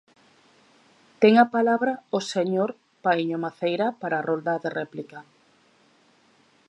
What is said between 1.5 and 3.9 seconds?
palabra o señor Paíño Maceira